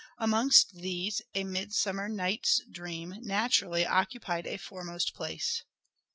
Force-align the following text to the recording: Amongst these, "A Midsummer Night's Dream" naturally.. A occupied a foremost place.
Amongst 0.17 0.73
these, 0.73 1.21
"A 1.35 1.43
Midsummer 1.43 2.09
Night's 2.09 2.59
Dream" 2.71 3.17
naturally.. 3.21 3.83
A 3.83 3.89
occupied 3.89 4.47
a 4.47 4.57
foremost 4.57 5.13
place. 5.13 5.61